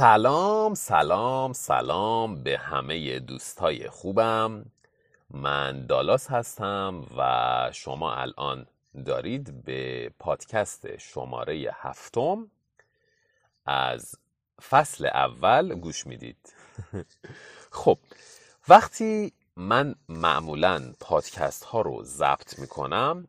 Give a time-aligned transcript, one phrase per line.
[0.00, 4.64] سلام سلام سلام به همه دوستای خوبم.
[5.30, 8.66] من دالاس هستم و شما الان
[9.06, 12.50] دارید به پادکست شماره هفتم.
[13.66, 14.14] از
[14.68, 16.54] فصل اول گوش می‌دید.
[17.80, 17.98] خب
[18.68, 23.28] وقتی من معمولا پادکست ها رو ضبط می‌کنم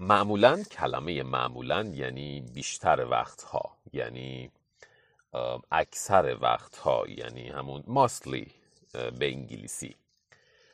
[0.00, 4.50] معمولا کلمه معمولا یعنی بیشتر وقتها یعنی
[5.70, 8.52] اکثر وقتها یعنی همون ماستلی
[8.92, 9.96] به انگلیسی.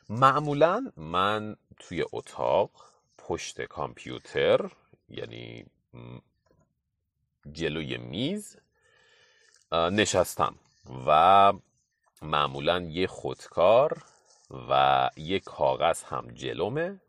[0.09, 2.71] معمولا من توی اتاق
[3.17, 4.71] پشت کامپیوتر
[5.09, 5.65] یعنی
[7.51, 8.57] جلوی میز
[9.71, 10.55] نشستم
[11.07, 11.53] و
[12.21, 14.03] معمولا یه خودکار
[14.69, 16.99] و یه کاغذ هم جلومه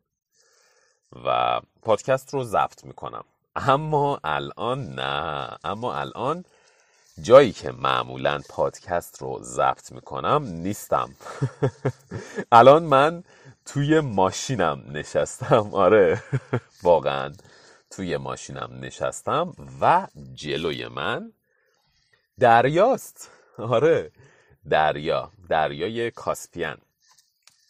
[1.25, 3.25] و پادکست رو ضبط می‌کنم.
[3.57, 5.59] اما الان نه.
[5.65, 6.45] اما الان
[7.23, 11.15] جایی که معمولا پادکست رو ضبط می‌کنم نیستم.
[12.53, 13.25] الان من
[13.67, 15.71] توی ماشینم نشستم.
[15.85, 16.23] آره.
[16.83, 17.33] واقعا
[17.91, 21.33] توی ماشینم نشستم و جلوی من
[22.39, 23.31] دریاست.
[23.59, 24.13] آره.
[24.71, 25.31] دریا.
[25.49, 26.79] دریای کاسپیان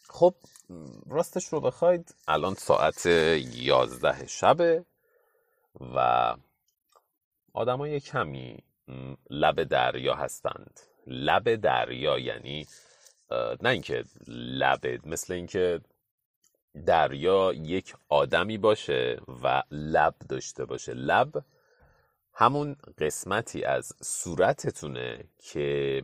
[0.09, 0.35] خب
[1.09, 4.85] راستش رو بخواید الان ساعت یازده شبه
[5.95, 6.35] و
[7.53, 8.63] آدمای کمی
[9.29, 10.79] لب دریا هستند.
[11.07, 12.67] لب دریا یعنی
[13.61, 15.81] نه اینکه لب مثل اینکه
[16.85, 20.93] دریا یک آدمی باشه و لب داشته باشه.
[20.93, 21.43] لب
[22.33, 26.03] همون قسمتی از صورتتونه که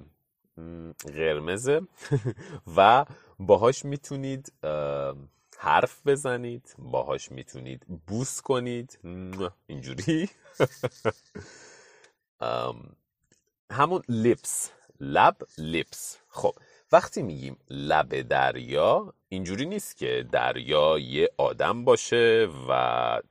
[1.13, 1.81] قرمزه
[2.77, 3.05] و
[3.39, 4.53] باهاش می‌تونید
[5.57, 8.99] حرف بزنید باهاش می‌تونید بوس کنید.
[9.67, 10.29] اینجوری.
[13.71, 16.55] همون لیپس لب لیپس خب
[16.91, 23.21] وقتی میگیم لب دریا اینجوری نیست که دریا یه آدم باشه و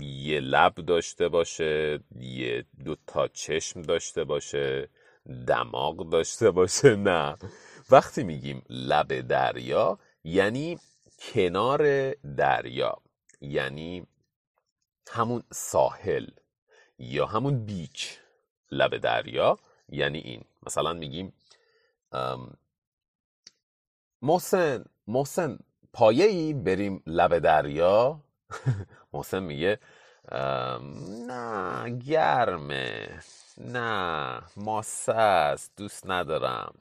[0.00, 4.88] یه لب داشته باشه یه دو تا چشم داشته باشه
[5.46, 7.36] دماغ داشته باشه نه.
[7.90, 10.78] وقتی میگیم لب دریا یعنی
[11.18, 12.96] کنار دریا
[13.40, 14.06] یعنی
[15.10, 16.26] همون ساحل
[16.98, 18.19] یا همون بیچ
[18.72, 19.58] لب دریا
[19.88, 20.44] یعنی این.
[20.66, 21.32] مثلا میگیم
[24.22, 25.58] محسن محسن
[25.92, 28.20] پایه ای بریم لب دریا؟
[29.12, 29.78] محسن میگه
[31.28, 33.20] نه گرمه
[33.58, 36.74] نه ماسه است دوست ندارم.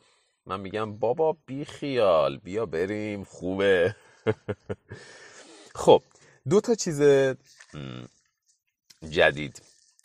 [0.45, 3.95] من میگم بابا بی خیال بیا بریم خوبه.
[5.75, 6.03] خب
[6.49, 7.01] دو تا چیز
[9.09, 9.61] جدید.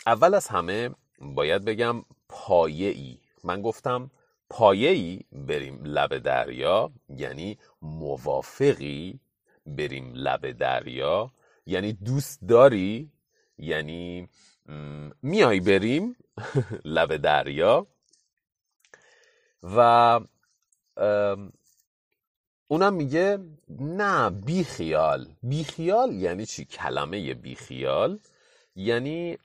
[0.07, 0.91] اول از همه
[1.25, 4.11] باید بگم پایه ای من گفتم
[4.51, 9.21] پایه ای بریم لب دریا یعنی موافقی
[9.67, 11.31] بریم لب دریا.
[11.67, 13.11] یعنی دوست داری
[13.59, 14.29] یعنی
[15.23, 16.17] میای بریم
[16.85, 17.87] لب دریا.
[19.63, 20.21] و
[22.69, 28.19] اونم میگه نه بی خیال بی خیال یعنی چی؟ کلمه بی خیال
[28.77, 29.39] یعنی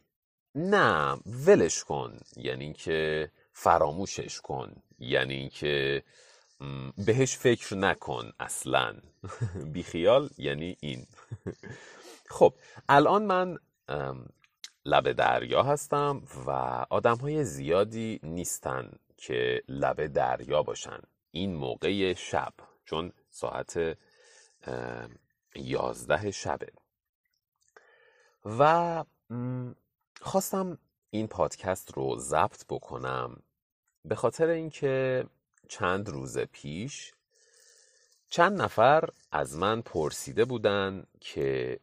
[0.55, 2.17] نه ولش کن.
[2.37, 4.75] یعنی که فراموشش کن.
[4.99, 6.03] یعنی که
[6.97, 8.95] بهش فکر نکن اصلا.
[9.73, 11.07] بیخیال یعنی این.
[12.35, 12.53] خب
[12.89, 13.57] الان من
[14.85, 16.51] لب دریا هستم و
[16.89, 20.99] آدم های زیادی نیستن که لب دریا باشن.
[21.31, 22.53] این موقع شب
[22.85, 23.97] چون ساعت
[25.55, 26.71] یازده شبه.
[28.45, 29.03] و
[30.21, 30.77] خواستم
[31.09, 33.41] این پادکست رو ضبط بکنم
[34.05, 35.25] به خاطر اینکه
[35.67, 37.13] چند روز پیش
[38.29, 41.79] چند نفر از من پرسیده بودن که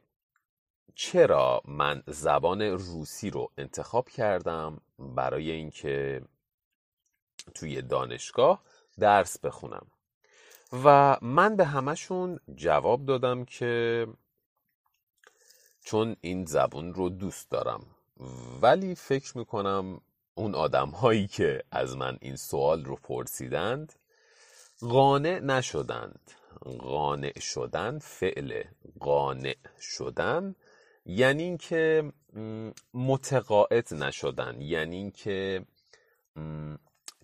[0.95, 6.23] چرا من زبان روسی رو انتخاب کردم برای اینکه
[7.55, 8.63] توی دانشگاه
[8.99, 9.87] درس بخونم.
[10.85, 14.07] و من به همشون جواب دادم که
[15.85, 17.96] چون این زبون رو دوست دارم.
[18.63, 20.01] ولی فکر می‌کنم
[20.35, 23.93] اون آدم هایی که از من این سوال رو پرسیدند
[24.81, 26.31] قانع نشدند.
[26.79, 28.63] قانع شدن فعل
[29.01, 30.55] قانع شدن
[31.07, 32.13] یعنی اینکه
[32.95, 35.67] متقاعد نشدن یعنی اینکه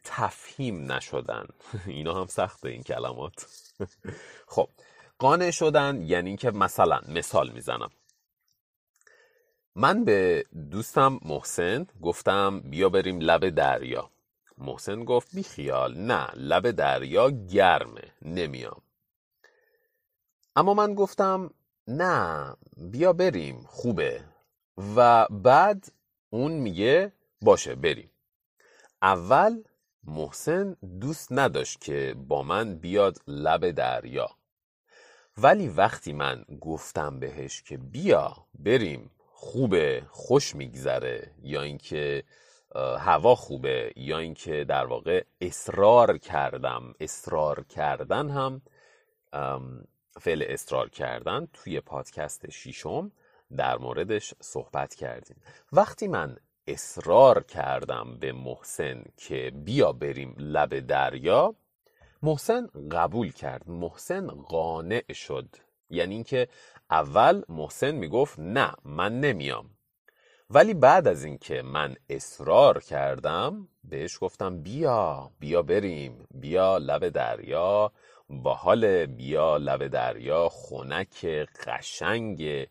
[0.04, 1.46] تفهیم نشدن.
[1.86, 3.46] اینا هم سخته این کلمات.
[4.54, 4.68] خب
[5.18, 7.90] قانع شدن یعنی اینکه مثلا مثال می‌زنم.
[9.74, 14.10] من به دوستم محسن گفتم بیا بریم لب دریا.
[14.58, 18.82] محسن گفت بیخیال نه لب دریا گرمه نمیام.
[20.56, 21.50] اما من گفتم
[21.88, 24.24] نه بیا بریم خوبه.
[24.96, 25.92] و بعد
[26.30, 28.10] اون میگه باشه بریم.
[29.02, 29.62] اول
[30.04, 34.30] محسن دوست نداشت که با من بیاد لب دریا.
[35.38, 39.10] ولی وقتی من گفتم بهش که بیا بریم.
[39.44, 42.24] خوبه خوش میگذره یا اینکه
[42.98, 48.62] هوا خوبه یا اینکه در واقع اصرار کردم اصرار کردن هم
[50.20, 53.12] فعل اصرار کردن توی پادکست شیشم
[53.56, 55.36] در موردش صحبت کردیم.
[55.72, 56.36] وقتی من
[56.66, 61.54] اصرار کردم به محسن که بیا بریم لب دریا
[62.22, 63.68] محسن قبول کرد.
[63.68, 65.56] محسن قانع شد.
[65.90, 66.48] یعنی اینکه
[66.92, 69.70] اول محسن می‌گفت نه من نمیام.
[70.50, 77.92] ولی بعد از اینکه من اصرار کردم بهش گفتم بیا بیا بریم بیا لب دریا
[78.44, 81.26] حال بیا لب دریا خونک
[81.66, 82.68] قشنگ.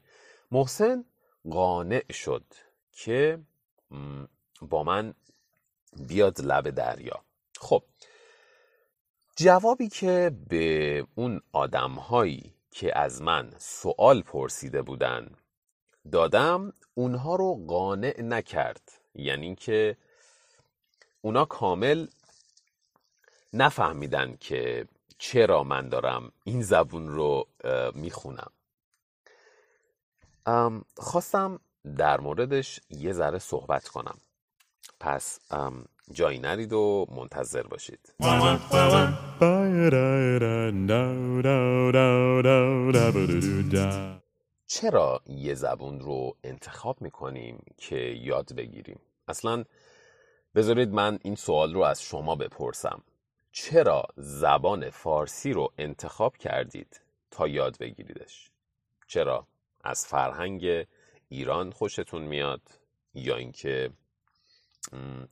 [0.52, 1.06] محسن
[1.52, 2.46] قانع شد
[2.92, 3.40] که
[4.62, 5.14] با من
[6.08, 7.24] بیاد لب دریا.
[7.60, 7.84] خب
[9.36, 15.36] جوابی که به اون آدمهایی که از من سوال پرسیده بودن.
[16.12, 19.02] دادم اونها رو قانع نکرد.
[19.16, 19.98] یعنی که
[21.22, 22.08] اونا کامل
[23.54, 24.88] نفهمیدن که
[25.18, 27.48] چرا من دارم این زبون رو
[27.94, 28.52] می‌خونم.
[30.98, 31.60] خواستم
[31.98, 34.18] در موردش یه ذره صحبت کنم.
[35.00, 35.40] پس
[36.12, 38.14] جایی نرید و منتظر باشید
[44.68, 49.64] چرا یه زبون رو انتخاب می‌کنیم که یاد بگیریم؟ اصلا
[50.56, 53.04] بذارید من این سوال رو از شما بپرسم
[53.52, 58.52] چرا زبان فارسی رو انتخاب کردید تا یاد بگیریدش؟
[59.08, 59.48] چرا؟
[59.84, 60.88] از فرهنگ
[61.30, 62.62] ایران خوشتون میاد
[63.14, 63.90] یا اینکه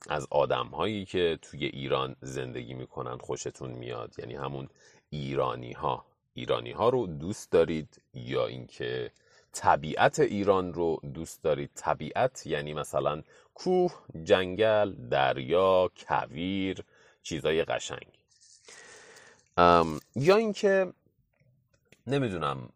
[0.08, 4.14] از آدم هایی که توی ایران زندگی می‌کنن خوشتون میاد.
[4.18, 4.68] یعنی همون
[5.10, 6.04] ایرانی ها
[6.34, 9.12] ایرانی ها رو دوست دارید یا اینکه
[9.52, 13.22] طبیعت ایران رو دوست دارید؟ طبیعت یعنی مثلا
[13.54, 13.92] کوه
[14.24, 16.84] جنگل دریا کویر
[17.22, 18.06] چیزای قشنگ.
[20.16, 20.92] یا اینکه
[22.06, 22.68] نمی‌دونم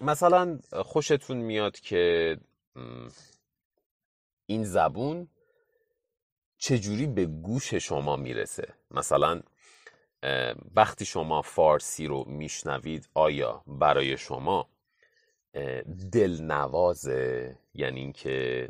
[0.00, 2.36] مثلا خوشتون میاد که
[4.50, 5.28] این زبون
[6.58, 9.42] چجوری به گوش شما می‌رسه؟ مثلا
[10.74, 14.68] وقتی شما فارسی رو میشنوید آیا برای شما
[16.12, 18.68] دلنوازه؟ یعنی اینکه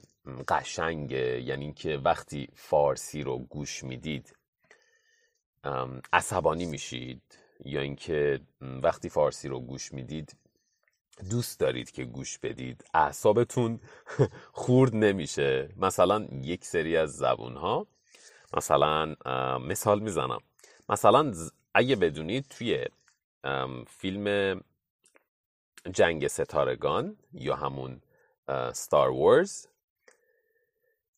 [0.48, 4.36] قشنگه؟ یعنی اینکه وقتی فارسی رو گوش می‌دید
[6.12, 7.22] عصبانی میشید؟
[7.64, 10.36] یا اینکه وقتی فارسی رو گوش می‌دید
[11.30, 12.84] دوست دارید که گوش بدید.
[12.94, 13.80] اعصابتون
[14.52, 15.68] خورد نمیشه.
[15.76, 17.86] مثلا یک سری از زبون ها
[18.56, 19.14] مثلا
[19.58, 20.40] مثال می‌زنم.
[20.88, 21.34] مثلا
[21.74, 22.84] اگه بدونید توی
[23.86, 24.60] فیلم
[25.92, 28.02] جنگ ستارگان یا همون
[28.72, 29.66] ستار وارز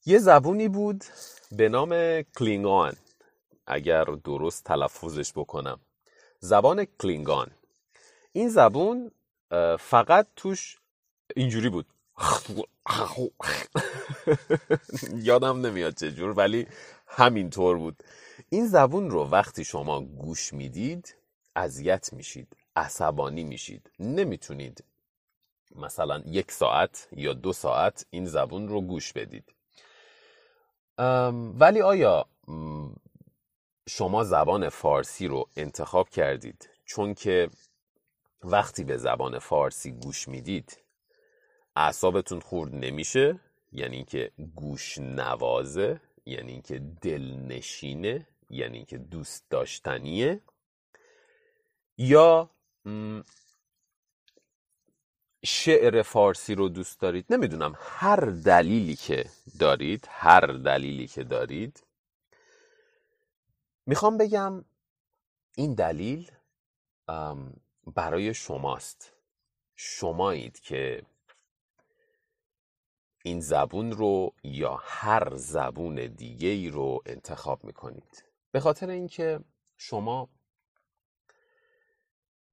[0.07, 1.04] یه زبونی بود
[1.52, 2.97] به نام کلینگان.
[3.66, 5.80] اگر درست تلفظش بکنم.
[6.38, 7.50] زبان کلینگان.
[8.33, 9.11] این زبون
[9.78, 10.78] فقط توش
[11.37, 11.87] اینجوری بود.
[15.30, 16.66] یادم نمیاد چجور ولی
[17.07, 18.02] همینطور بود.
[18.50, 21.16] این زبون رو وقتی شما گوش می‌دید
[21.57, 23.90] اذیت میشید عصبانی میشید.
[23.99, 24.85] نمی‌تونید
[25.76, 29.45] مثلا یک ساعت یا دو ساعت این زبون رو گوش بدید.
[31.59, 32.26] ولی آیا
[33.88, 37.50] شما زبان فارسی رو انتخاب کردید؟ چون که
[38.42, 40.78] وقتی به زبان فارسی گوش می‌دید
[41.76, 43.40] اعصابتون خورد نمیشه؟
[43.73, 50.40] یعنی اینکه گوش نوازه؟ یعنی اینکه دلنشینه یعنی اینکه دوست داشتنیه؟
[51.99, 52.50] یا
[55.44, 59.25] شعر فارسی رو دوست دارید؟ نمی‌دونم هر دلیلی که
[59.59, 61.87] دارید هر دلیلی که دارید.
[63.87, 64.64] می‌خوام بگم
[65.56, 66.30] این دلیل
[67.87, 69.12] برای شماست.
[69.76, 71.02] شمایید که
[73.25, 78.25] این زبون رو یا هر زبون دیگه ای رو انتخاب می‌کنید.
[78.52, 79.40] به خاطر اینکه
[79.76, 80.28] شما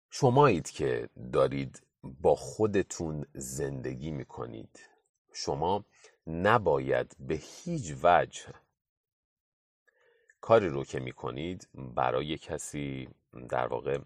[0.10, 4.89] شمایید که دارید با خودتون زندگی می‌کنید.
[5.34, 5.86] شما
[6.27, 8.53] نباید به هیچ وجه
[10.41, 13.10] کاری رو که می‌کنید برای کسی
[13.50, 14.00] در واقع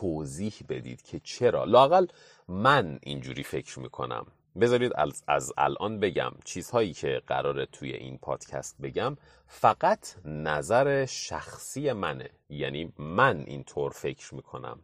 [0.00, 1.64] توضیح بدید که چرا.
[1.64, 2.06] لاقل
[2.48, 4.26] من اینجوری فکر می‌کنم.
[4.60, 4.92] بذارید
[5.28, 9.16] از, الان بگم چیزهایی که قراره توی این پادکست بگم.
[9.46, 12.30] فقط نظر شخصی منه.
[12.48, 14.78] یعنی من اینطور فکر می‌کنم.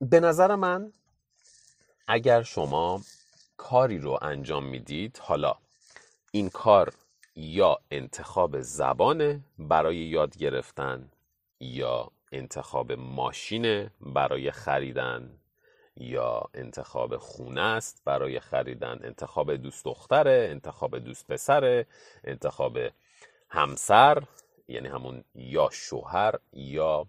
[0.00, 0.92] به نظر من
[2.06, 3.00] اگر شما
[3.56, 5.54] کاری رو انجام می‌دید حالا
[6.32, 6.92] این کار
[7.36, 11.10] یا انتخاب زبانه برای یاد گرفتن
[11.60, 15.38] یا انتخاب ماشین برای خریدن
[15.96, 21.86] یا انتخاب خونه است برای خریدن انتخاب دوست دختره انتخاب دوست پسره
[22.24, 22.78] انتخاب
[23.48, 24.22] همسر
[24.68, 27.06] یعنی همون یا شوهر یا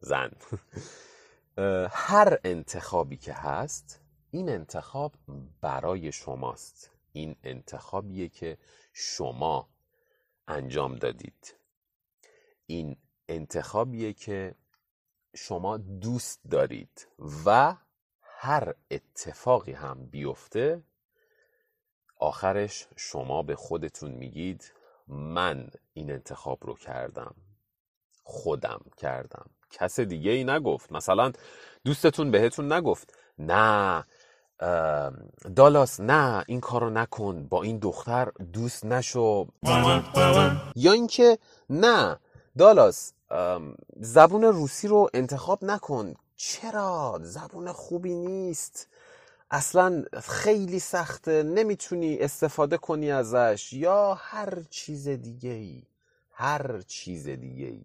[0.00, 0.30] زن.
[2.06, 5.12] هر انتخابی که هست این انتخاب
[5.60, 6.90] برای شماست.
[7.12, 8.58] این انتخابیه که
[8.92, 9.68] شما
[10.48, 11.54] انجام دادید.
[12.66, 12.96] این
[13.28, 14.54] انتخابیه که
[15.34, 17.08] شما دوست دارید
[17.46, 17.76] و
[18.22, 20.82] هر اتفاقی هم بیفته
[22.20, 24.72] آخرش شما به خودتون میگید
[25.08, 27.34] من این انتخاب رو کردم
[28.24, 29.50] خودم کردم.
[29.70, 30.92] کس دیگه ای نگفت.
[30.92, 31.32] مثلا
[31.84, 34.04] دوستتون بهتون نگفت نه
[35.56, 39.48] دالاس نه این کارو نکن با این دختر دوست نشو.
[40.76, 41.38] یا اینکه
[41.70, 42.18] نه
[42.58, 43.12] دالاس
[44.00, 46.14] زبون روسی رو انتخاب نکن.
[46.36, 48.88] چرا؟ زبون خوبی نیست.
[49.50, 51.42] اصلا خیلی سخته.
[51.42, 53.72] نمی‌تونی استفاده کنی ازش.
[53.72, 55.82] یا هر چیز دیگه ای
[56.30, 57.84] هر چیز دیگه ای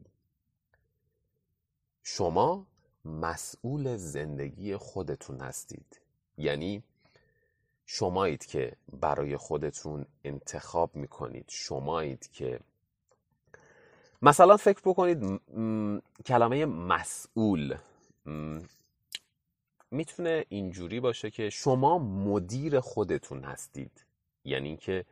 [2.04, 2.66] شما
[3.06, 6.00] مسئول زندگی خودتون هستید.
[6.38, 6.84] یعنی
[7.86, 11.46] شمایید که برای خودتون انتخاب می‌کنید.
[11.48, 12.60] شمایید که
[14.22, 15.42] مثلا فکر بکنید
[16.26, 17.78] کلمه مسئول
[19.92, 24.06] می‌تونه اینجوری باشه که شما مدیر خودتون هستید.
[24.46, 25.06] یعنی که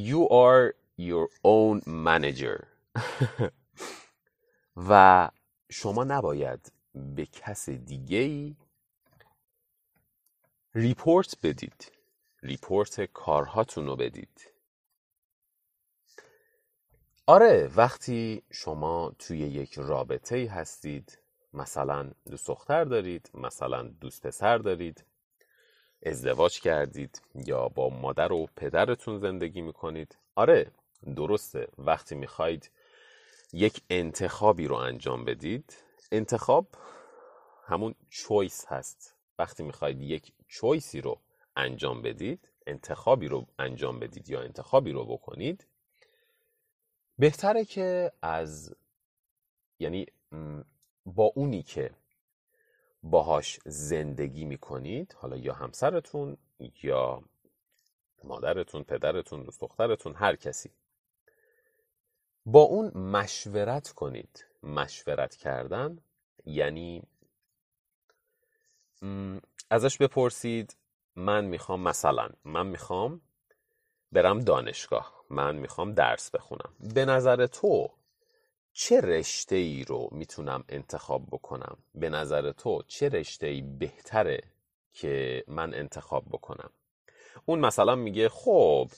[0.00, 2.64] you are your own manager.
[4.88, 5.30] و
[5.70, 8.56] شما نباید به کس دیگه ای
[10.74, 11.92] ریپورت بدید.
[12.42, 14.51] ریپورت کارهاتون رو بدید.
[17.26, 21.18] آره وقتی شما توی یک رابطه ای هستید
[21.54, 25.04] مثلا دوست دختر دارید مثلا دوست پسر دارید
[26.06, 30.70] ازدواج کردید یا با مادر و پدرتون زندگی می‌کنید آره
[31.16, 31.68] درسته.
[31.78, 32.70] وقتی می‌خواید
[33.52, 35.76] یک انتخابی رو انجام بدید
[36.12, 36.66] انتخاب
[37.66, 39.16] همون چویس هست.
[39.38, 41.20] وقتی می‌خواید یک چویسی رو
[41.56, 45.66] انجام بدید انتخابی رو انجام بدید یا انتخابی رو بکنید
[47.22, 48.74] بهتره که از
[49.78, 50.06] یعنی
[51.06, 51.90] با اونی که
[53.02, 56.36] باهاش زندگی می‌کنید حالا یا همسرتون
[56.82, 57.22] یا
[58.24, 60.70] مادرتون پدرتون دوست دخترتون هر کسی
[62.46, 64.44] با اون مشورت کنید.
[64.62, 65.98] مشورت کردن
[66.46, 67.02] یعنی
[69.70, 70.76] ازش بپرسید
[71.16, 73.20] من می‌خوام مثلا من می‌خوام
[74.12, 75.24] برم دانشگاه.
[75.30, 76.74] من می‌خوام درس بخونم.
[76.94, 77.88] به نظر تو
[78.72, 84.40] چه رشته ای رو می‌تونم انتخاب بکنم؟ به نظر تو چه رشته ای بهتره
[84.92, 86.70] که من انتخاب بکنم؟
[87.46, 88.90] اون مثلا میگه خب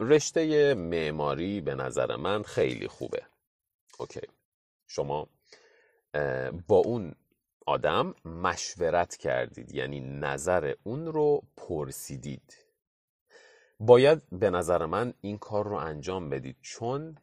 [0.00, 3.22] رشته معماری به نظر من خیلی خوبه.
[3.98, 4.20] اوکی.
[4.86, 5.28] شما
[6.68, 7.14] با اون
[7.66, 12.63] آدم مشورت کردید یعنی نظر اون رو پرسیدید.
[13.80, 16.56] باید به نظر من این کار رو انجام بدید.
[16.62, 17.16] چون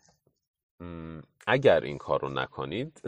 [1.47, 3.01] اگر این کار رو نکنید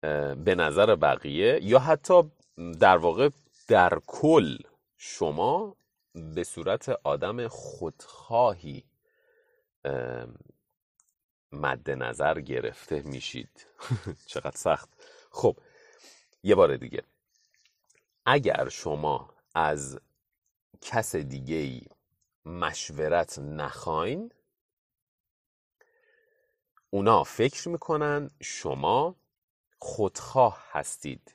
[0.44, 2.22] به نظر بقیه یا حتی
[2.80, 3.30] در واقع
[3.68, 4.58] در کل
[4.96, 5.76] شما
[6.14, 8.84] به صورت آدم خودخواهی
[11.52, 13.66] مد نظر گرفته میشید.
[14.26, 14.88] چقدر سخت.
[15.30, 15.56] خب
[16.42, 17.02] یه بار دیگه.
[18.26, 20.00] اگر شما از
[20.80, 21.82] کس دیگه ای
[22.48, 24.32] مشورت نخواین.
[26.90, 29.16] اونا فکر می‌کنن شما
[29.78, 31.34] خودخواه هستید.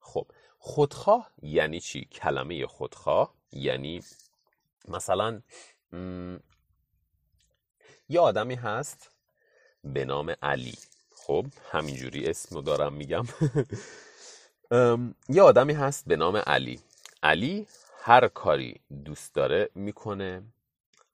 [0.00, 0.26] خب
[0.58, 4.02] خودخواه یعنی چی؟ کلمه خودخواه یعنی
[4.88, 5.42] مثلا
[8.08, 9.10] یه آدمی هست
[9.84, 10.74] به نام علی.
[11.14, 13.24] خب همینجوری اسم دارم میگم.
[15.28, 16.80] یه آدمی هست به نام علی.
[17.22, 17.66] علی
[18.02, 20.42] هر کاری دوست داره می‌کنه.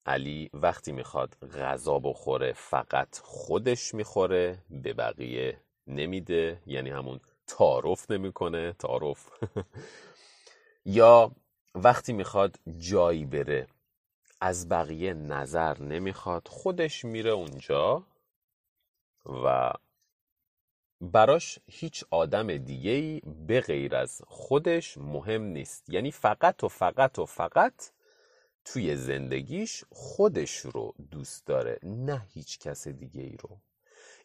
[0.06, 6.62] علی وقتی می‌خواد غذا بخوره فقط خودش می‌خوره به بقیه نمیده.
[6.66, 9.30] یعنی همون تعارف نمی‌کنه تعارف.
[10.84, 11.30] یا
[11.74, 13.66] وقتی می‌خواد جایی بره
[14.40, 18.02] از بقیه نظر نمی‌خواد خودش میره اونجا
[19.44, 19.72] و
[21.00, 25.90] براش هیچ آدم دیگه ای به غیر از خودش مهم نیست.
[25.90, 27.90] یعنی فقط و فقط و فقط
[28.64, 33.60] توی زندگیش خودش رو دوست داره نه هیچ کس دیگه ای رو.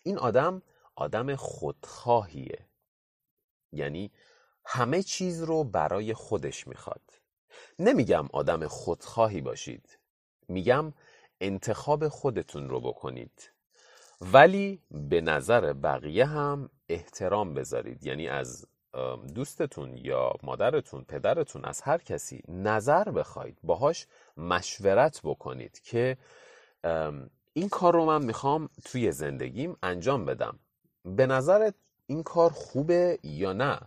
[0.03, 0.61] این آدم
[0.95, 2.67] آدم خودخواهیه.
[3.71, 4.11] یعنی
[4.65, 7.01] همه چیز رو برای خودش می‌خواد.
[7.79, 9.99] نمیگم آدم خودخواهی باشید.
[10.47, 10.93] میگم
[11.41, 13.50] انتخاب خودتون رو بکنید.
[14.21, 18.05] ولی به نظر بقیه هم احترام بذارید.
[18.05, 18.65] یعنی از
[19.35, 26.17] دوستتون یا مادرتون پدرتون از هر کسی نظر بخواید باهاش مشورت بکنید که
[27.53, 30.59] این کار رو من می‌خوام توی زندگیم انجام بدم.
[31.05, 31.75] به نظرت
[32.07, 33.79] این کار خوبه یا نه؟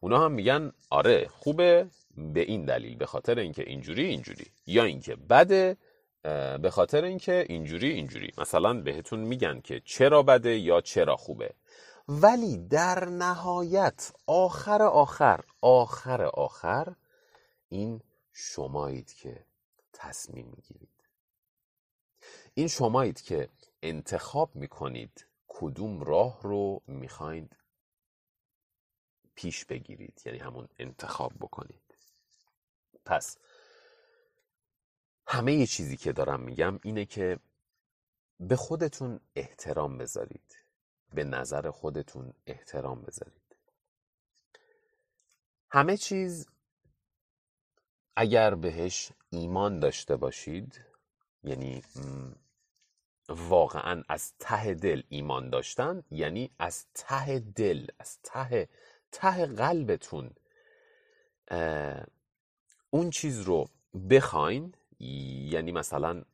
[0.00, 1.86] اونا هم میگن آره خوبه
[2.16, 4.46] به این دلیل به خاطر اینکه اینجوری اینجوری.
[4.66, 5.76] یا اینکه بده
[6.62, 8.32] به خاطر اینکه اینجوری اینجوری.
[8.38, 11.54] مثلا بهتون میگن که چرا بده یا چرا خوبه.
[12.08, 16.94] ولی در نهایت آخر آخر آخر آخر
[17.68, 18.00] این
[18.32, 19.46] شمایید که
[19.92, 21.08] تصمیم می‌گیرید.
[22.54, 23.48] این شمایید که
[23.82, 27.56] انتخاب می‌کنید کدوم راه رو می‌خواید
[29.34, 30.22] پیش بگیرید.
[30.26, 31.96] یعنی همون انتخاب بکنید.
[33.04, 33.38] پس
[35.26, 37.38] همه یه چیزی که دارم میگم اینه که
[38.40, 40.58] به خودتون احترام بذارید.
[41.14, 43.56] به نظر خودتون احترام بذارید.
[45.70, 46.48] همه چیز
[48.16, 50.80] اگر بهش ایمان داشته باشید
[51.44, 51.82] یعنی
[53.28, 58.68] واقعا از ته دل ایمان داشتن یعنی از ته دل از ته
[59.12, 60.30] ته قلبتون
[62.90, 63.68] اون چیز رو
[64.10, 66.24] بخواین یعنی مثلا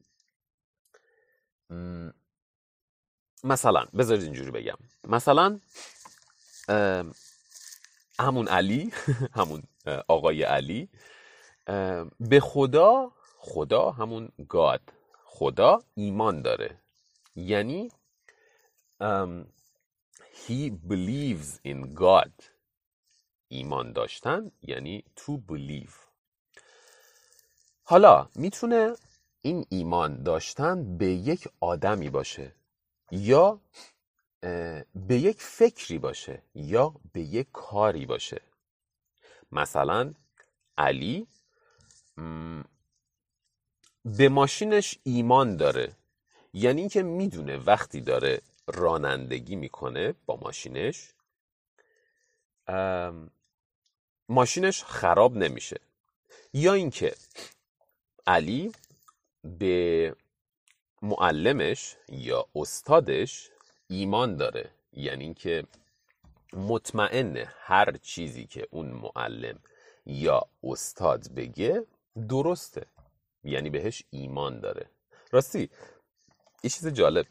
[3.44, 4.78] مثلا بذارید اینجوری بگم.
[5.04, 5.60] مثلا
[8.20, 8.92] همون علی
[9.38, 9.62] همون
[10.08, 10.88] آقای علی
[12.20, 14.92] به خدا خدا همون گاد
[15.24, 16.82] خدا ایمان داره.
[17.36, 17.90] یعنی
[20.32, 22.44] he believes in God.
[23.48, 26.09] ایمان داشتن یعنی to believe.
[27.90, 28.94] حالا می‌تونه
[29.40, 32.54] این ایمان داشتن به یک آدمی باشه
[33.10, 33.60] یا
[34.94, 38.40] به یک فکری باشه یا به یک کاری باشه.
[39.52, 40.14] مثلا
[40.78, 41.26] علی
[44.04, 45.96] به ماشینش ایمان داره.
[46.52, 51.14] یعنی اینکه می‌دونه وقتی داره رانندگی می‌کنه با ماشینش
[54.28, 55.80] ماشینش خراب نمیشه.
[56.52, 57.14] یا اینکه
[58.30, 58.72] علی
[59.58, 60.14] به
[61.02, 63.50] معلمش یا استادش
[63.88, 64.70] ایمان داره.
[64.92, 65.64] یعنی اینکه
[66.52, 69.58] مطمئن هر چیزی که اون معلم
[70.06, 71.86] یا استاد بگه
[72.28, 72.86] درسته.
[73.44, 74.86] یعنی بهش ایمان داره.
[75.32, 75.70] راستی
[76.62, 77.26] یه چیز جالب.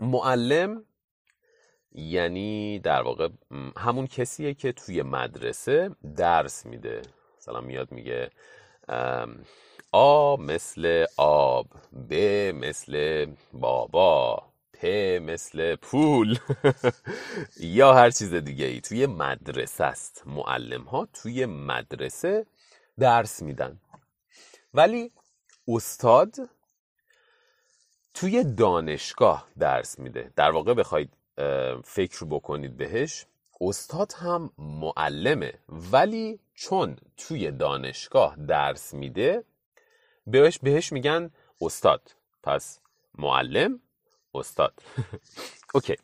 [0.00, 0.84] معلم
[1.92, 3.28] یعنی در واقع
[3.76, 7.02] همون کسیه که توی مدرسه درس میده.
[7.38, 8.30] مثلا میاد میگه
[9.92, 11.66] آ مثل آب
[12.10, 12.14] ب
[12.54, 14.86] مثل بابا پ
[15.22, 16.38] مثل پول.
[17.60, 18.80] یا هر چیز دیگه ای.
[18.80, 20.22] توی مدرسه است.
[20.26, 22.46] معلم ها توی مدرسه
[22.98, 23.80] درس میدن.
[24.74, 25.12] ولی
[25.68, 26.36] استاد
[28.14, 30.32] توی دانشگاه درس میده.
[30.36, 31.12] در واقع بخواید
[31.84, 33.26] فکر بکنید بهش.
[33.60, 39.44] استاد هم معلمه ولی چون توی دانشگاه درس میده
[40.26, 42.14] بهش بهش میگن استاد.
[42.42, 42.80] پس
[43.14, 43.80] معلم
[44.34, 44.82] استاد.
[45.74, 45.96] اوکی.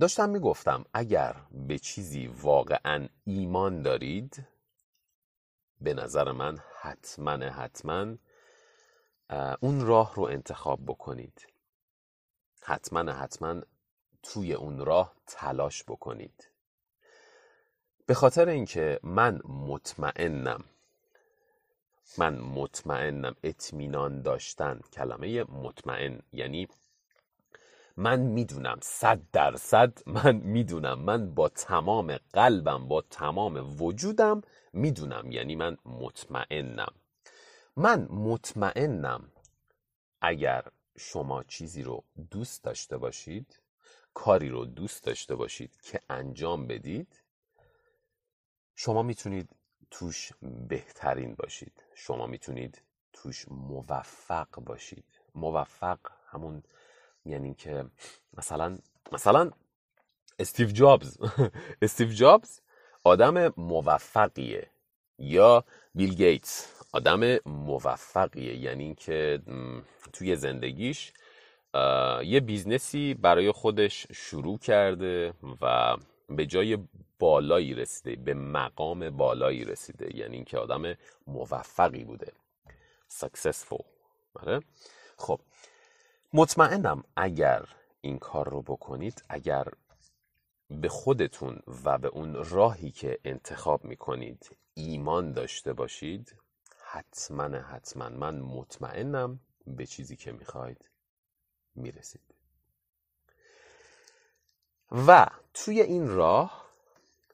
[0.00, 4.46] داشتم می‌گفتم اگر به چیزی واقعا ایمان دارید
[5.80, 8.16] به نظر من حتما حتما
[9.60, 11.46] اون راه رو انتخاب بکنید.
[12.62, 13.62] حتما حتما
[14.32, 16.48] توی اون راه تلاش بکنید.
[18.06, 20.64] به خاطر اینکه من مطمئنم
[22.18, 26.68] من مطمئنم اطمینان داشتن کلمه مطمئن یعنی
[27.96, 35.56] من می‌دونم صد درصد من می‌دونم من با تمام قلبم با تمام وجودم می‌دونم یعنی
[35.56, 36.94] من مطمئنم.
[37.76, 39.32] من مطمئنم
[40.20, 40.64] اگر
[40.98, 43.60] شما چیزی رو دوست داشته باشید
[44.14, 47.22] کاری رو دوست داشته باشید که انجام بدید
[48.74, 49.48] شما می‌تونید
[49.90, 50.32] توش
[50.68, 51.84] بهترین باشید.
[51.94, 55.04] شما می‌تونید توش موفق باشید.
[55.34, 56.62] موفق همون
[57.24, 57.84] یعنی که
[58.36, 58.78] مثلا
[59.12, 59.50] مثلا
[60.38, 61.18] استیو جابز.
[61.82, 62.60] استیو جابز
[63.04, 64.70] آدم موفقیه
[65.18, 68.56] یا بیل گیتس آدم موفقیه.
[68.56, 69.42] یعنی اینکه
[70.12, 71.12] توی زندگیش
[72.24, 75.96] یه business ی برای خودش شروع کرده و
[76.28, 76.78] به جای
[77.18, 80.16] بالایی رسیده به مقام بالایی رسیده.
[80.16, 80.94] یعنی اینکه آدم
[81.26, 82.32] موفقی بوده.
[83.10, 83.84] Successful.
[84.34, 84.60] آره.
[85.16, 85.40] خب.
[86.32, 87.68] مطمئنم اگر
[88.00, 89.68] این کار رو بکنید اگر
[90.70, 96.36] به خودتون و به اون راهی که انتخاب می‌کنید ایمان داشته باشید
[96.84, 100.87] حتما حتما من مطمئنم به چیزی که می‌خواید
[101.78, 102.20] می‌رسید.
[105.06, 106.68] و توی این راه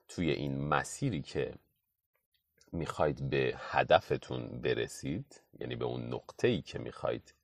[0.09, 1.55] توی این مسیری که
[2.73, 7.35] می‌خواید به هدفتون برسید یعنی به اون نقطه ای که می‌خواید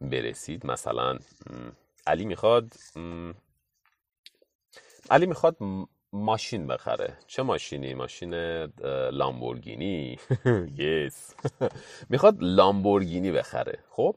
[0.00, 1.18] برسید مثلا
[2.06, 2.72] علی می‌خواد
[5.10, 5.56] علی می‌خواد
[6.12, 7.18] ماشین بخره.
[7.26, 8.34] چه ماشینی؟ ماشین
[9.10, 10.18] لامبورگینی.
[10.78, 11.34] یس
[12.10, 13.78] می‌خواد لامبورگینی بخره.
[13.90, 14.16] خب؟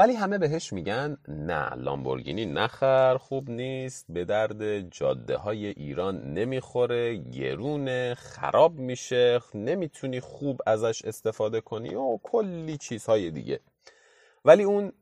[0.00, 7.16] ولی همه بهش میگن نه لامبورگینی نخر خوب نیست به درد جاده های ایران نمی‌خوره
[7.16, 13.60] گرونه خراب میشه نمی‌تونی خوب ازش استفاده کنی و کلی چیزهای دیگه.
[14.44, 14.92] ولی اون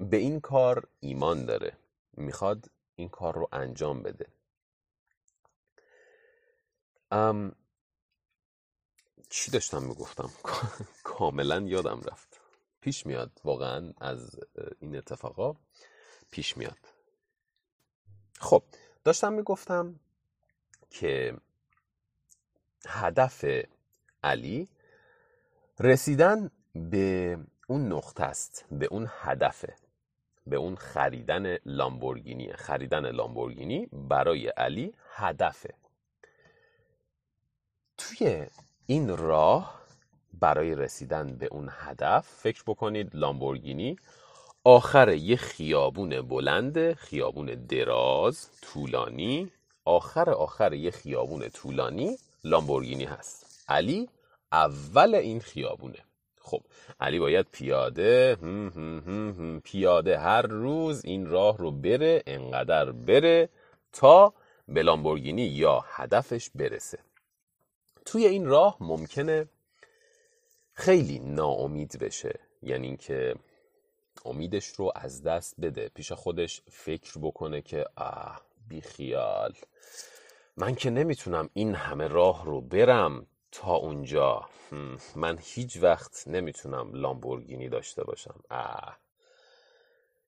[0.00, 1.72] به این کار ایمان داره.
[2.16, 4.26] می‌خواد این کار رو انجام بده.
[9.30, 10.30] چی داشتم می‌گفتم؟
[11.04, 12.29] کاملا یادم رفت.
[12.80, 14.40] پیش میاد واقعا از
[14.80, 15.56] این اتفاقا
[16.30, 16.78] پیش میاد.
[18.38, 18.62] خب
[19.04, 20.00] داشتم می‌گفتم
[20.90, 21.36] که
[22.86, 23.44] هدف
[24.24, 24.68] علی
[25.80, 27.38] رسیدن به
[27.68, 29.76] اون نقطه است به اون هدفه
[30.46, 32.52] به اون خریدن لامبورگینی.
[32.52, 35.74] خریدن لامبورگینی برای علی هدفه
[37.98, 38.46] توی
[38.86, 39.79] این راه
[40.40, 43.96] برای رسیدن به اون هدف فکر بکنید لامبورگینی.
[44.64, 49.50] آخر یه خیابون بلند خیابون دراز طولانی.
[49.84, 53.64] آخر آخر یه خیابون طولانی لامبورگینی هست.
[53.68, 54.08] علی
[54.52, 55.98] اول این خیابونه.
[56.40, 56.60] خب
[57.00, 58.36] علی باید پیاده
[59.64, 63.48] پیاده هر روز این راه رو بره انقدر بره
[63.92, 64.34] تا
[64.68, 66.98] به لامبورگینی یا هدفش برسه.
[68.04, 69.48] توی این راه ممکنه
[70.80, 72.40] خیلی ناامید بشه.
[72.62, 73.34] یعنی اینکه
[74.24, 75.88] امیدش رو از دست بده.
[75.88, 79.54] پیش خودش فکر بکنه که آه بیخیال.
[80.56, 84.48] من که نمی‌تونم این همه راه رو برم تا اونجا.
[85.16, 88.40] من هیچ وقت نمی‌تونم لامبورگینی داشته باشم.
[88.50, 88.98] آه.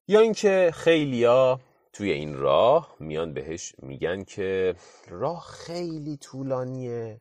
[0.09, 1.61] یا اینکه خیلیا
[1.93, 4.75] توی این راه میان بهش میگن که
[5.09, 7.21] راه خیلی طولانیه.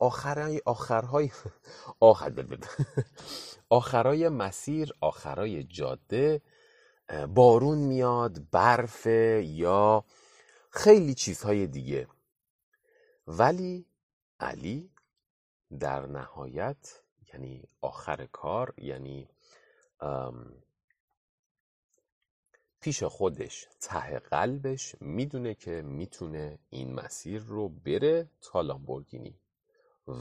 [0.00, 1.30] آخرای آخرهای
[2.00, 2.32] آخر
[3.70, 6.42] آخرای مسیر آخرای جاده
[7.34, 9.06] بارون میاد برف
[9.42, 10.04] یا
[10.70, 12.08] خیلی چیزهای دیگه.
[13.26, 13.86] ولی
[14.40, 14.90] علی
[15.80, 19.28] در نهایت یعنی آخر کار یعنی
[22.80, 29.40] پیش خودش ته قلبش می‌دونه که می‌تونه این مسیر رو بره تا لامبورگینی.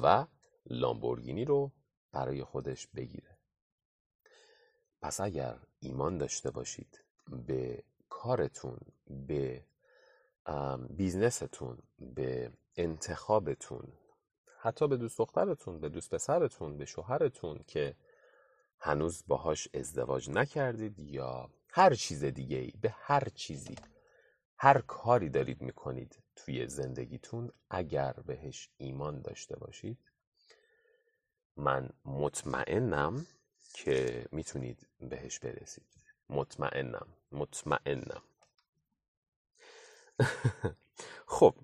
[0.04, 0.26] و
[0.66, 1.72] لامبورگینی رو
[2.12, 3.38] برای خودش بگیره.
[5.02, 7.04] پس اگر ایمان داشته باشید
[7.48, 9.66] به کارتون به
[10.90, 13.94] بیزنستون به انتخابتون
[14.62, 17.96] حتی به دوست دخترتون به دوست پسرتون به شوهرتون که
[18.80, 23.76] هنوز باهاش ازدواج نکردید یا هر چیز دیگه ای به هر چیزی
[24.58, 29.98] هر کاری دارید می‌کنید توی زندگیتون اگر بهش ایمان داشته باشید
[31.58, 33.26] من مطمئنم
[33.74, 35.88] که می‌تونید بهش برسید.
[36.30, 38.22] مطمئنم مطمئنم.
[41.28, 41.56] خب.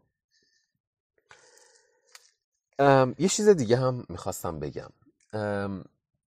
[3.19, 4.89] یه چیز دیگه هم می‌خواستم بگم.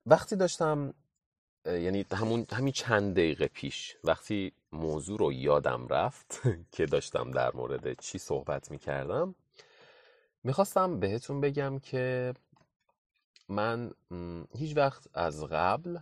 [0.07, 0.95] وقتی داشتم
[1.69, 6.41] یعنی همون همین چند دقیقه پیش وقتی موضوع رو یادم رفت
[6.73, 9.35] که داشتم در مورد چی صحبت می‌کردم
[10.45, 12.35] می‌خواستم بهتون بگم که
[13.49, 13.91] من
[14.59, 15.99] هیچ وقت از قبل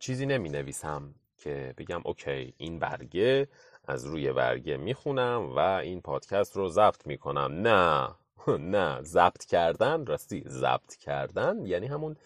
[0.00, 3.48] چیزی نمی نویسم که بگم اوکی این برگه
[3.88, 7.52] از روی برگه می‌خونم و این پادکست رو ضبط می‌کنم.
[7.52, 8.14] نه
[8.78, 12.16] نه ضبط کردن راستی ضبط کردن یعنی همون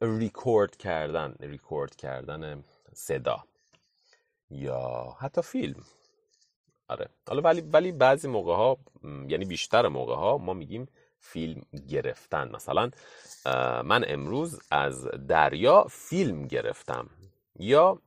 [0.00, 3.44] ریکورد کردن ریکورد کردن صدا
[4.50, 5.84] یا حتی فیلم.
[6.88, 7.08] آره.
[7.28, 12.50] حالا ولی ولی بعضی موقع ها یعنی بیشتر موقع ها ما میگیم فیلم گرفتن.
[12.54, 12.90] مثلا
[13.82, 17.10] من امروز از دریا فیلم گرفتم.
[17.58, 18.02] یا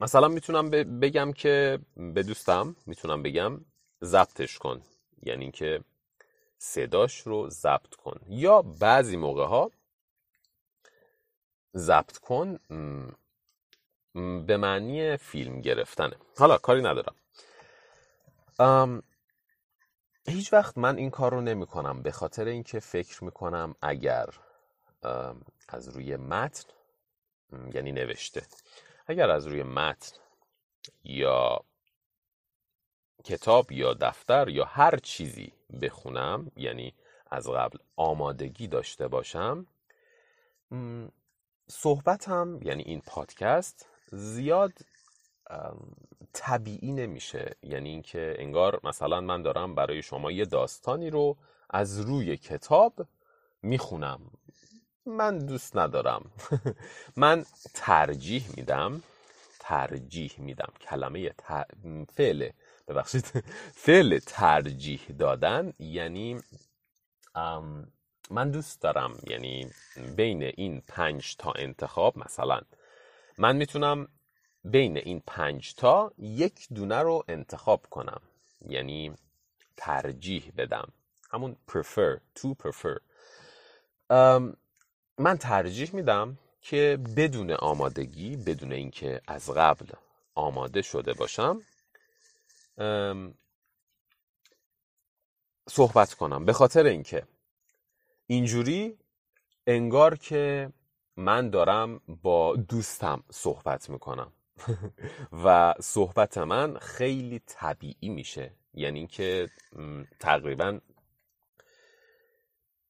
[0.00, 3.60] مثلا می‌تونم بگم که به دوستم می‌تونم بگم
[4.04, 4.82] ضبطش کن.
[5.22, 5.80] یعنی که
[6.64, 8.20] صداش رو ضبط کن.
[8.28, 9.70] یا بعضی موقع ها
[11.76, 12.58] ضبط کن
[14.46, 16.16] به معنی فیلم گرفتنه.
[16.38, 17.16] حالا کاری ندارم.
[20.26, 24.26] هیچ وقت من این کار رو نمی کنم به خاطر اینکه فکر می کنم اگر
[25.68, 26.68] از روی متن
[27.74, 28.42] یعنی نوشته
[29.06, 30.16] اگر از روی متن
[31.04, 31.64] یا
[33.24, 36.94] کتاب یا دفتر یا هر چیزی بخونم یعنی
[37.30, 39.66] از قبل آمادگی داشته باشم.
[41.68, 44.72] صحبتم یعنی این پادکست زیاد
[46.32, 47.56] طبیعی نمیشه.
[47.62, 51.36] یعنی اینکه انگار مثلا من دارم برای شما یه داستانی رو
[51.70, 53.06] از روی کتاب
[53.62, 54.20] می‌خونم.
[55.06, 56.30] من دوست ندارم.
[57.16, 59.02] من ترجیح میدم
[59.60, 60.72] ترجیح میدم.
[60.80, 61.66] کلمه ت...
[62.16, 62.50] فعل
[62.88, 63.24] ببخشید.
[63.74, 66.40] فعل ترجیح دادن یعنی
[68.30, 69.70] من دوست دارم یعنی
[70.16, 72.60] بین این پنج تا انتخاب مثلا
[73.38, 74.08] من می‌تونم
[74.64, 78.20] بین این پنج تا یک دونه رو انتخاب کنم.
[78.68, 79.12] یعنی
[79.76, 80.92] ترجیح بدم.
[81.30, 82.98] همون prefer to prefer.
[85.18, 89.86] من ترجیح میدم که بدون آمادگی بدون اینکه از قبل
[90.34, 91.62] آماده شده باشم
[95.68, 96.44] صحبت کنم.
[96.44, 97.26] به خاطر اینکه
[98.26, 98.98] اینجوری
[99.66, 100.72] انگار که
[101.16, 104.32] من دارم با دوستم صحبت می‌کنم.
[105.44, 108.52] و صحبت من خیلی طبیعی میشه.
[108.74, 109.48] یعنی اینکه
[110.20, 110.80] تقریبا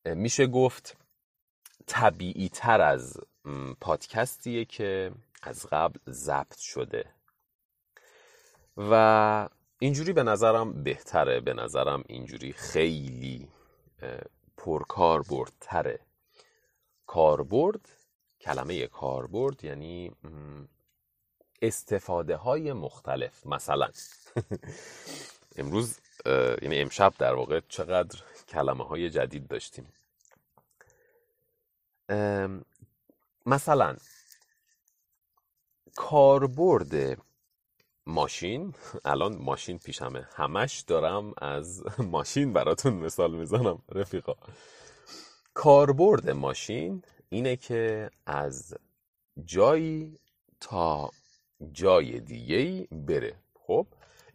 [0.05, 0.97] میشه گفت
[1.87, 3.21] طبیعی تر از
[3.81, 7.05] پادکستیه که از قبل ضبط شده.
[8.77, 13.49] و اینجوری به نظرم بهتره به نظرم اینجوری خیلی
[14.57, 16.01] پرکاربردتره.
[17.07, 17.89] کاربرد
[18.41, 20.13] کلمه کاربرد یعنی
[21.63, 23.47] استفاده های مختلف.
[23.47, 23.89] مثلا
[25.59, 25.99] امروز
[26.63, 29.93] یعنی امشب در واقع چقدر کلمه های جدید داشتیم.
[33.47, 33.97] مثلا
[35.97, 37.24] کاربرد
[38.07, 38.75] ماشین.
[39.05, 44.35] الان ماشین پیشمه همش دارم از ماشین براتون مثال می‌زنم رفیقا.
[45.55, 48.75] کاربرد ماشین اینه که از
[49.45, 50.19] جایی
[50.61, 51.11] تا
[51.73, 53.35] جای دیگه بره.
[53.55, 53.87] خب؟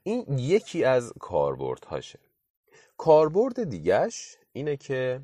[0.03, 2.19] این یکی از کاربردهاشه.
[2.97, 5.21] کاربرد دیگهش اینه که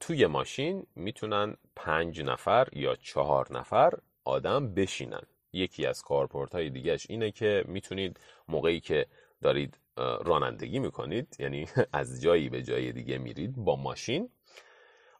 [0.00, 3.92] توی ماشین می‌تونن پنج نفر یا چهار نفر
[4.24, 5.22] آدم بشینن.
[5.52, 9.06] یکی از کاربردهای دیگهش اینه که می‌تونید موقعی که
[9.42, 14.30] دارید رانندگی می‌کنید یعنی از جایی به جای دیگه میرید با ماشین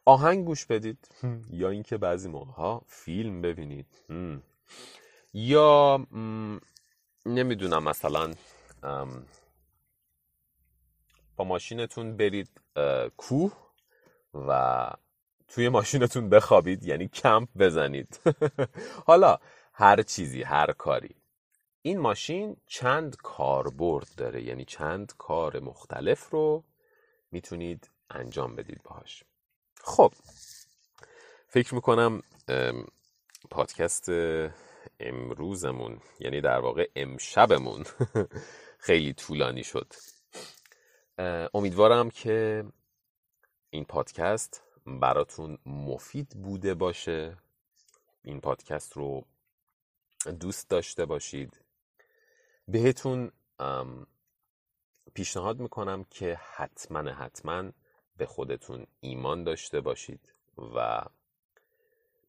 [0.05, 1.07] آهنگ گوش بدید.
[1.49, 3.87] یا اینکه بعضی موقع ها فیلم ببینید.
[5.33, 6.07] یا
[7.25, 8.31] نمی‌دونم مثلا
[11.35, 12.49] با ماشینتون برید
[13.17, 13.53] کوه
[14.33, 14.89] و
[15.47, 18.19] توی ماشینتون بخوابید یعنی کمپ بزنید.
[19.07, 19.37] حالا
[19.73, 21.15] هر چیزی هر کاری.
[21.81, 26.63] این ماشین چند کاربرد داره؟ یعنی چند کار مختلف رو
[27.31, 29.23] می‌تونید انجام بدید باهاش.
[29.83, 30.13] خب
[31.47, 32.21] فکر می‌کنم
[33.49, 34.09] پادکست
[34.99, 37.85] امروزمون یعنی در واقع امشبمون
[38.87, 39.93] خیلی طولانی شد.
[41.53, 42.65] امیدوارم که
[43.69, 47.37] این پادکست براتون مفید بوده باشه.
[48.23, 49.25] این پادکست رو
[50.27, 51.59] دوست داشته باشید.
[52.67, 53.31] بهتون
[55.13, 57.71] پیشنهاد می‌کنم که حتما حتما
[58.17, 60.33] به خودتون ایمان داشته باشید
[60.75, 61.05] و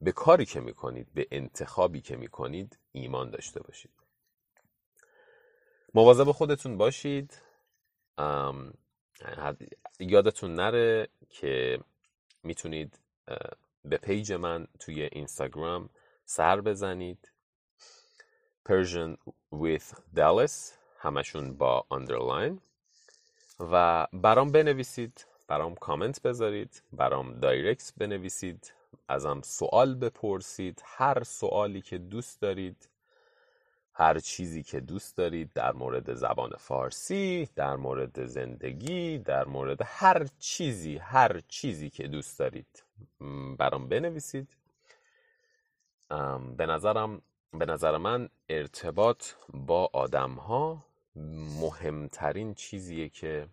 [0.01, 3.93] به کاری که می‌کنید به انتخابی که می‌کنید ایمان داشته باشید.
[5.95, 7.43] مواظب خودتون باشید.
[10.01, 11.81] یادتون نره که
[12.43, 13.01] می‌تونید
[13.85, 15.91] به page من توی اینستاگرام
[16.25, 17.31] سر بزنید.
[18.65, 19.19] Persian
[19.53, 22.59] with Dallas همشون با underline.
[23.61, 28.73] و برام بنویسید برام کامنت بذارید برام direct بنویسید
[29.09, 32.89] ازم سوال بپرسید هر سوالی که دوست دارید
[33.93, 40.27] هر چیزی که دوست دارید در مورد زبان فارسی در مورد زندگی در مورد هر
[40.39, 42.85] چیزی هر چیزی که دوست دارید
[43.59, 44.49] برام بنویسید.
[46.57, 47.23] به نظرم
[47.59, 50.85] به نظر من ارتباط با آدم ها
[51.61, 53.49] مهمترین چیزیه که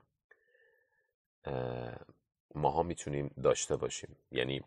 [2.56, 4.16] ماها می‌تونیم داشته باشیم.
[4.32, 4.62] یعنی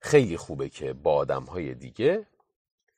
[0.00, 2.26] خیلی خوبه که با آدم های دیگه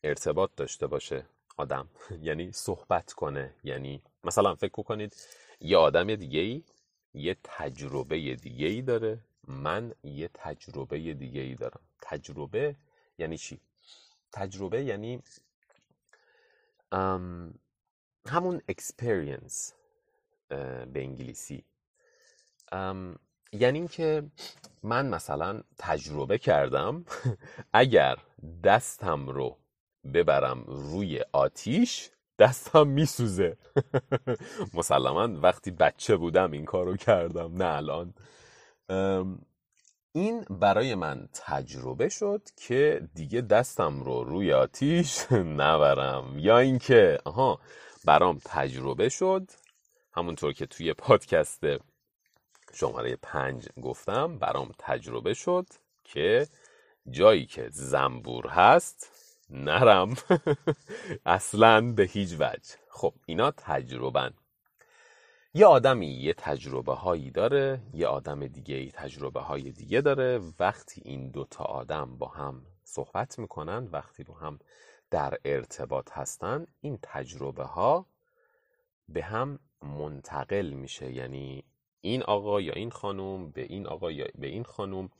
[0.04, 1.88] ارتباط داشته باشه آدم.
[2.28, 3.54] یعنی صحبت کنه.
[3.64, 5.16] یعنی مثلا فکر کنید
[5.60, 6.62] یه آدم دیگه ای
[7.14, 9.18] یه تجربه دیگه ای داره
[9.48, 11.80] من یه تجربه دیگه ای دارم.
[12.02, 12.76] تجربه
[13.18, 13.60] یعنی چی؟
[14.32, 15.22] تجربه یعنی
[18.28, 19.72] همون experience
[20.48, 21.64] به انگلیسی.
[23.52, 24.24] یعنی اینکه
[24.82, 27.04] من مثلا تجربه کردم
[27.72, 28.16] اگر
[28.64, 29.58] دستم رو
[30.14, 33.56] ببرم روی آتیش دستم میسوزه.
[34.74, 38.14] مسلما وقتی بچه بودم این کارو کردم نه الان.
[40.16, 46.38] این برای من تجربه شد که دیگه دستم رو روی آتیش نبرم.
[46.38, 47.60] یا اینکه آها
[48.04, 49.50] برام تجربه شد.
[50.12, 51.60] همونطور که توی پادکست
[52.74, 55.66] شماره پنج گفتم برام تجربه شد
[56.04, 56.46] که
[57.10, 59.10] جایی که زنبور هست
[59.50, 60.14] نرم.
[61.26, 62.74] اصلا به هیچ وجه.
[62.88, 64.34] خب اینا تجربن
[65.56, 70.40] یه آدمی یه تجربه هایی داره یه آدم دیگه ای تجربه های دیگه داره.
[70.58, 74.58] وقتی این دوتا آدم با هم صحبت می‌کنن وقتی با هم
[75.10, 78.06] در ارتباط هستن این تجربه ها
[79.08, 81.12] به هم منتقل میشه.
[81.12, 81.64] یعنی
[82.00, 85.10] این آقا یا این خانم به این آقا یا به این خانم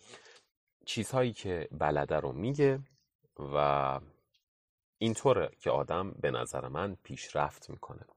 [0.87, 2.81] چیزهایی که بلده رو میگه
[3.55, 4.01] و
[4.99, 8.16] اینطوره که آدم به نظر من پیشرفت می‌کنه.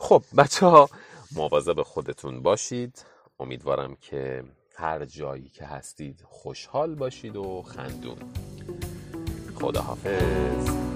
[0.00, 0.90] خب بچه ها
[1.36, 3.04] مواظب خودتون باشید.
[3.40, 4.44] امیدوارم که
[4.76, 8.18] هر جایی که هستید خوشحال باشید و خندون.
[9.60, 10.89] خداحافظ.